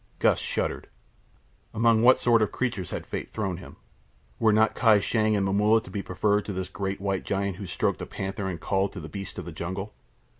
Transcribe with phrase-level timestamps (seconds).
[0.17, 0.87] Gust shuddered.
[1.75, 3.75] Among what sort of creatures had fate thrown him?
[4.39, 7.67] Were not Kai Shang and Momulla to be preferred to this great white giant who
[7.67, 9.93] stroked a panther and called to the beasts of the jungle?